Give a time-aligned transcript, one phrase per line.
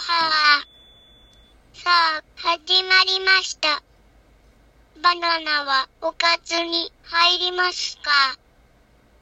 [0.00, 0.66] は。
[1.72, 3.82] さあ、始まりました。
[5.02, 8.10] バナナはおかずに入りますか？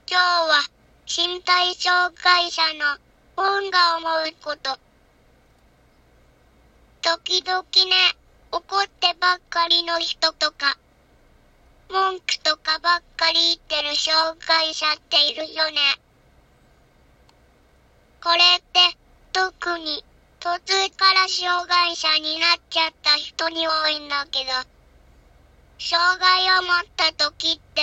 [0.08, 0.62] 今日は
[1.06, 2.98] 身体障害者の
[3.36, 4.78] 本が思うこと。
[7.02, 8.16] 時々ね、
[8.50, 10.76] 怒ってばっかりの人とか、
[11.90, 15.76] 文句とかばっかり言ってる障害者っているよね。
[18.22, 18.96] これって、
[19.32, 20.04] 特に、
[20.44, 24.50] 途中から障害者になっちゃった人に多いんだけど、
[25.78, 27.80] 障害を持った時って、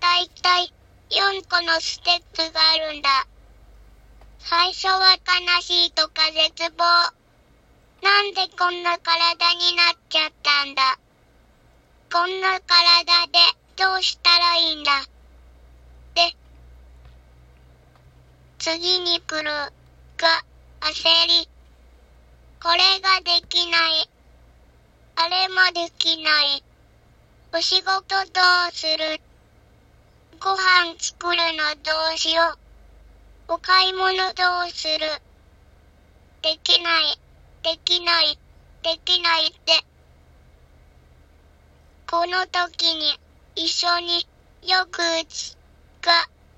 [0.00, 0.74] だいたい
[1.10, 3.08] 4個のステップがあるんだ。
[4.40, 6.82] 最初は悲しいとか絶望。
[8.02, 10.98] なんでこんな体になっちゃったんだ。
[12.12, 13.38] こんな体で
[13.76, 14.90] どうしたらいいんだ。
[16.16, 16.34] で、
[18.58, 19.48] 次に来る
[20.16, 20.44] が
[20.80, 21.51] 焦り。
[22.62, 24.08] これができない。
[25.16, 26.62] あれもできない。
[27.52, 29.20] お仕事どうする？
[30.38, 32.56] ご飯作るのどうしよ
[33.48, 33.54] う？
[33.54, 35.00] お買い物どうする？
[36.42, 37.18] できない、
[37.64, 38.38] できない、
[38.84, 39.84] できないって。
[42.08, 43.18] この時に
[43.56, 44.24] 一緒に
[44.62, 45.56] よくうち
[46.00, 46.12] が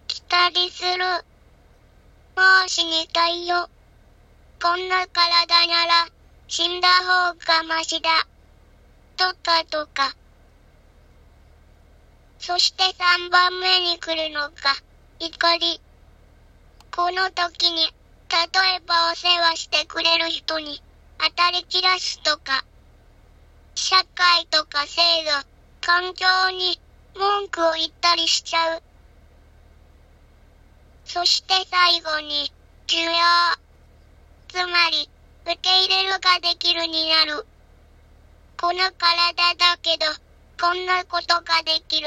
[0.07, 1.03] 来たりする。
[2.37, 3.71] もう死にたいよ。
[4.65, 6.09] こんな体なら
[6.49, 8.09] 死んだ方がマシだ。
[9.15, 10.17] とかとか。
[12.39, 14.53] そして3番目に来るのが
[15.19, 15.83] 怒り。
[16.97, 20.83] この時に、例えばお世話してくれる人に
[21.19, 22.65] 当たり散らすとか、
[23.75, 25.47] 社会とか制度、
[25.83, 26.27] 環境
[26.57, 26.81] に
[27.15, 28.83] 文句を言ったりしちゃう。
[31.05, 32.51] そして最後に、
[32.87, 33.64] 需要。
[34.55, 35.11] つまり、
[35.43, 37.45] 受け入れるができるになる。
[38.57, 40.07] この体だけど、
[40.61, 42.07] こんなことができる。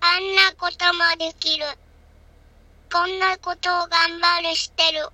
[0.00, 1.66] あんなこともできる。
[2.90, 5.06] こんなことを頑張るしてる。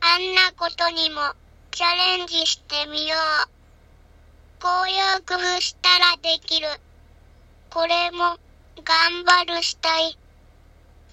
[0.00, 1.20] あんなことにも
[1.72, 4.62] チャレンジしてみよう。
[4.62, 6.68] こういう工夫したらできる。
[7.68, 8.38] これも
[8.82, 10.12] 頑張るしたい。
[10.12, 10.16] っ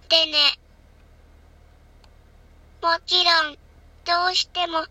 [0.08, 0.58] てね。
[2.82, 3.58] もちろん、
[4.06, 4.86] どうしても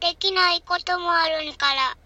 [0.00, 1.96] できないこともあるんから。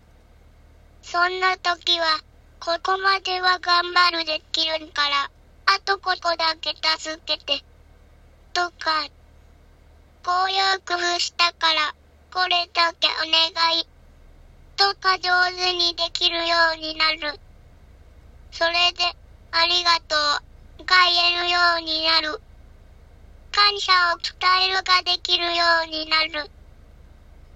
[1.02, 2.20] そんな時は、
[2.60, 5.30] ここまでは頑張るできるんから、
[5.66, 7.64] あとここだけ助けて。
[8.52, 9.08] とか、
[10.22, 11.94] こういう工夫したから、
[12.32, 13.86] これだけお願い。
[14.76, 17.40] とか上手にできるようになる。
[18.52, 19.04] それで、
[19.52, 20.16] ありがと
[20.80, 22.49] う、が言えるようになる。
[23.60, 26.50] 感謝を伝えるができるようになる。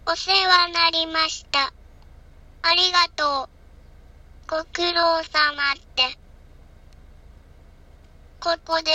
[0.05, 1.73] お世話になりました。
[2.61, 3.49] ありがとう。
[4.47, 5.25] ご苦労様っ
[5.97, 6.19] て。
[8.39, 8.91] ここで、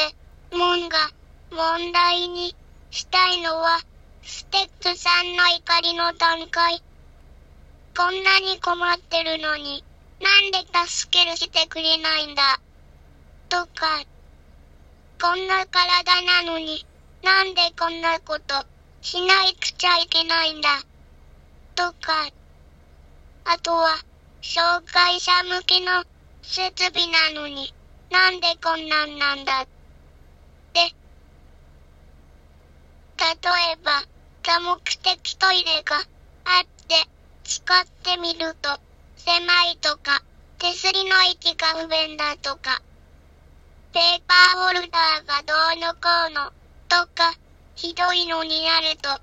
[0.56, 1.10] もんが、
[1.50, 2.56] 問題に
[2.92, 3.80] したいのは、
[4.22, 6.84] ステップ3の怒りの段階。
[7.98, 9.84] こんなに困ってるのに、
[10.22, 12.60] なんで助けるしてくれないんだ？
[13.50, 14.04] とか、
[15.20, 16.86] こんな体なのに、
[17.22, 18.66] なんでこんなこと
[19.02, 20.70] しないくちゃいけないんだ？
[21.76, 22.30] とか、
[23.46, 23.98] あとは、
[24.42, 26.04] 障害者向けの
[26.42, 27.74] 設備なのに、
[28.10, 29.66] なんでこんなんなんだ？
[30.74, 30.92] で、例
[33.74, 34.04] えば、
[34.44, 37.08] 多目的トイレがあって、
[37.44, 38.80] 使ってみると、
[39.18, 40.22] 狭いとか、
[40.58, 42.82] 手すりの位置が不便だとか、
[43.94, 46.00] ペーパーホルダーがどうのこ
[46.30, 46.52] うの、
[46.90, 47.34] とか、
[47.76, 49.22] ひどいのになると、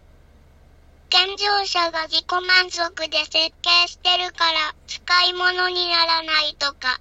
[1.10, 7.00] 健常者が自己満足で設計してるから使い物にならないとか。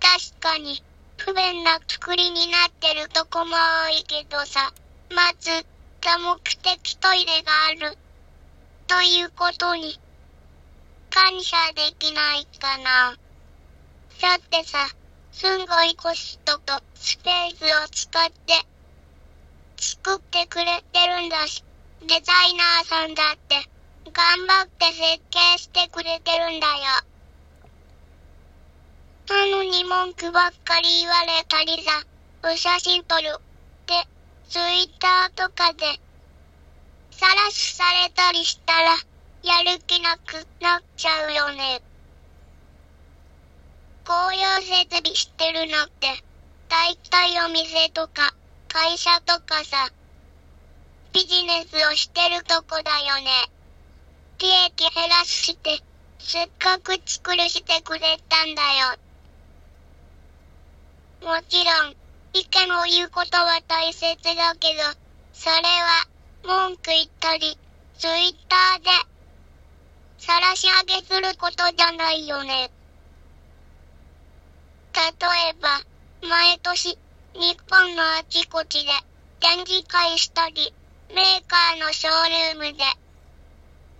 [0.00, 0.82] 確かに
[1.16, 3.56] 不便な作りになってるとこも
[3.86, 4.72] 多いけどさ、
[5.10, 5.66] まず
[6.00, 7.98] 多目的トイレがある。
[8.86, 9.98] ということに
[11.10, 13.16] 感謝できないかな。
[14.20, 14.78] だってさ、
[15.34, 18.54] すんごいコストとスペースを使って
[19.76, 21.64] 作ってくれてるんだし、
[22.02, 23.56] デザイナーさんだって
[24.12, 26.74] 頑張って設計してくれてるんだよ。
[29.28, 32.04] なのに文句ばっかり言われたりさ、
[32.44, 33.40] お写真撮るっ
[33.86, 34.06] て
[34.48, 35.84] ツイッターとかで
[37.10, 38.90] さらしされたりしたら
[39.42, 41.82] やる気なくなっちゃうよね。
[44.06, 46.08] こういう設備してるのって、
[46.68, 48.34] だいたいお店とか、
[48.68, 49.90] 会社とかさ、
[51.12, 53.50] ビジネスをしてるとこだよね。
[54.40, 55.80] 利益減らして、
[56.18, 58.96] せっかく作るしてくれたんだよ。
[61.22, 61.96] もちろん、
[62.34, 64.82] 意見を言うことは大切だけど、
[65.32, 66.06] それは、
[66.42, 67.56] 文句言ったり、
[67.96, 68.90] ツイッターで、
[70.18, 72.70] 晒し上げすることじゃないよね。
[74.94, 75.02] 例
[75.50, 75.80] えば、
[76.22, 76.96] 毎年、
[77.34, 78.92] 日本のあちこちで
[79.40, 80.72] 展示会したり、
[81.12, 82.84] メーカーのショールームで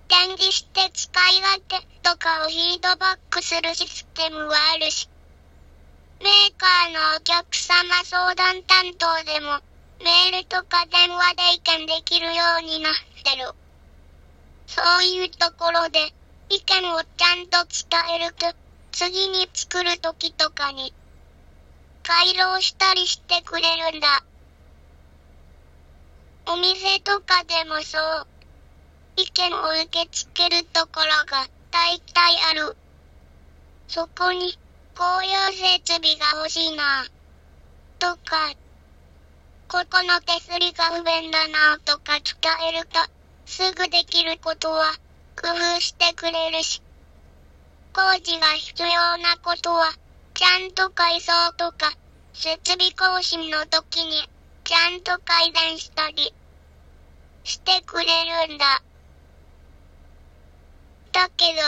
[0.07, 5.09] 展示して使い勝手とかをフィードバックするシステムはあるし、
[6.23, 7.75] メーカーのお客様
[8.05, 9.59] 相談担当でも
[9.99, 12.93] メールとか電話で意見できるようになっ
[13.25, 13.51] てる。
[14.67, 16.15] そういうところで
[16.49, 18.47] 意見をちゃんと伝えると
[18.95, 20.95] 次に作るときとかに
[22.05, 24.23] 改良したりしてくれるんだ。
[26.47, 28.27] お店とかでもそう。
[29.17, 32.77] 意見を受け付けるところが大体ある。
[33.89, 34.57] そこに、
[34.97, 37.05] こういう設備が欲しいな。
[37.99, 38.53] とか、
[39.67, 43.01] ここの手すりが不便だなとか伝えると、
[43.45, 44.93] すぐできることは
[45.35, 46.81] 工夫してくれるし、
[47.95, 48.89] 工事が必要
[49.19, 49.93] なことは、
[50.35, 51.93] ちゃんと改装とか、
[52.33, 54.29] 設備更新の時に、
[54.65, 56.35] ちゃんと改善したり、
[57.45, 58.83] してくれるんだ。
[61.13, 61.63] だけど、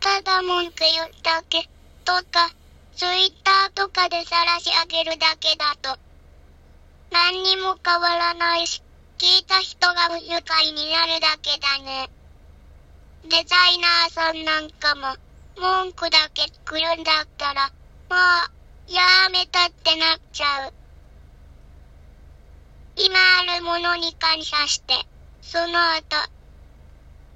[0.00, 1.62] ただ文句言うだけ、
[2.04, 2.50] とか、
[2.94, 5.98] ツイッターとかで晒し上げるだけだと、
[7.10, 8.82] 何にも変わらないし、
[9.16, 12.10] 聞いた人が不愉快になるだけだね。
[13.24, 15.16] デザイナーさんなんかも、
[15.56, 17.72] 文句だけ来るんだったら、
[18.08, 18.50] まあ、
[18.88, 20.72] やめたってなっちゃう。
[22.96, 24.94] 今あるものに感謝して、
[25.42, 26.16] その後、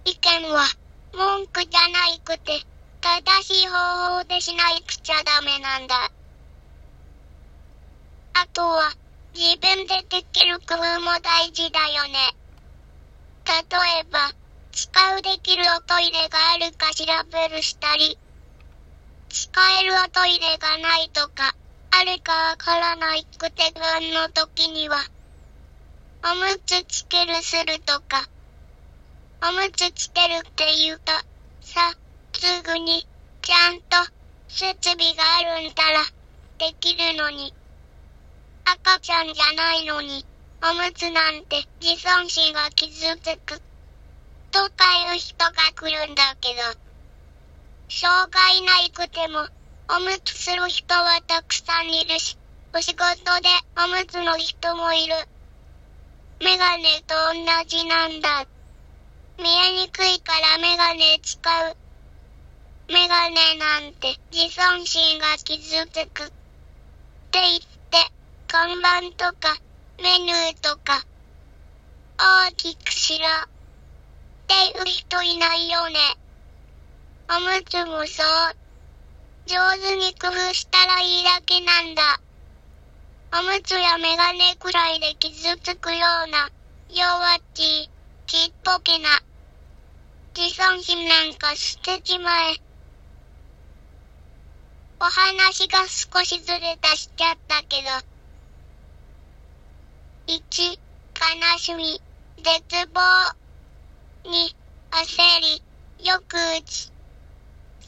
[0.05, 0.67] 意見は、
[1.15, 2.61] 文句じゃないくて、
[3.01, 6.11] 正しい方法でしないくちゃダメなんだ。
[8.35, 8.93] あとは、
[9.35, 12.37] 自分でできる工夫も大事だよね。
[13.47, 14.33] 例えば、
[14.75, 18.19] 使うできるおトイレがあるか調べるしたり、
[19.29, 19.49] 使
[19.81, 21.55] えるおトイレがないとか、
[21.93, 24.97] あるかわからないくて不安の時には、
[26.25, 28.29] おむつつけるするとか、
[29.45, 31.13] おむつつけるって言うと、
[31.61, 31.95] さ、
[32.33, 33.07] すぐに、
[33.43, 33.97] ちゃんと、
[34.49, 36.01] 設備があるんだら、
[36.59, 37.55] できるのに。
[38.65, 40.27] 赤ちゃんじゃないのに、
[40.65, 43.63] おむつなんて自尊心が傷つく。
[44.55, 46.63] とかいう人が来るんだけど、
[47.89, 49.49] 障害ないくても、
[49.91, 52.39] おむつする人はたくさんいるし、
[52.73, 55.15] お仕事でおむつの人もいる。
[56.41, 58.47] メガネと同じなんだ。
[59.39, 61.77] 見えにくいからメガネ使う。
[62.93, 66.27] メガネなんて自尊心が傷つく。
[66.27, 66.31] っ
[67.33, 67.61] て言っ
[67.91, 67.99] て、
[68.47, 69.57] 看板とか
[70.01, 71.05] メニューとか
[72.17, 73.54] 大きくしろ。
[74.45, 75.99] っていう人いないよね。
[77.31, 78.57] おむつもそう。
[79.47, 82.21] 上手に工夫したらいいだけなんだ。
[83.33, 86.51] おむつやメガネくらいで傷つくような
[86.91, 87.91] 弱っちい
[88.27, 89.09] ちっぽけな。
[90.37, 92.57] 自尊心なんか捨てちまえ。
[95.01, 97.89] お話が少しずれたしちゃったけど。
[100.27, 102.01] 1、悲しみ、
[102.39, 103.44] 絶望。
[104.25, 104.31] 2、
[104.91, 105.63] 焦り、
[105.99, 106.19] 抑
[106.57, 106.91] うち。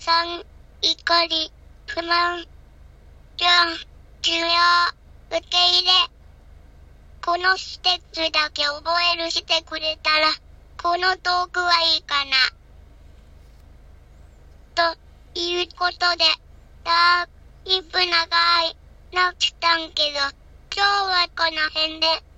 [0.01, 0.45] 3、
[0.83, 1.51] 怒り、
[1.87, 2.41] 不満。
[2.41, 2.47] 4、
[4.21, 4.49] 需要、
[5.31, 5.93] 受け入れ。
[7.25, 10.29] このステップだけ覚えるしてくれたら、
[10.77, 12.23] このトークはいいか
[14.75, 14.93] な。
[14.95, 16.25] ということで、
[16.85, 18.77] だーいぶ長い
[19.13, 20.31] なったんけど、今
[20.75, 22.36] 日はこの辺で。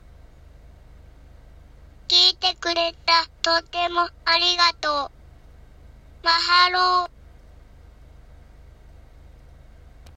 [2.08, 5.10] 聞いてくれた、とてもありがとう。
[6.24, 7.17] マハロー。